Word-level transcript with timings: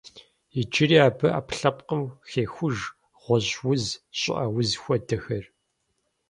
Иджыри 0.59 0.97
абы 1.07 1.25
ӏэпкълъэпкъым 1.31 2.03
хехуж 2.29 2.77
гъуэжь 3.21 3.53
уз, 3.71 3.83
щӏыӏэ 4.19 4.45
уз 4.59 4.69
хуэдэхэр. 4.81 5.45